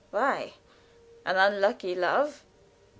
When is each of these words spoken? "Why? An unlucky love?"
"Why? 0.09 0.53
An 1.27 1.35
unlucky 1.37 1.93
love?" 1.93 2.43